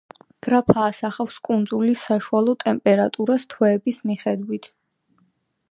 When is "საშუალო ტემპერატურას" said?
2.11-3.47